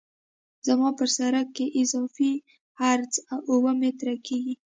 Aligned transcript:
زما 0.67 0.89
په 0.97 1.05
سرک 1.15 1.47
کې 1.55 1.65
اضافي 1.81 2.31
عرض 2.85 3.13
اوه 3.51 3.71
متره 3.81 4.15
کیږي 4.27 4.55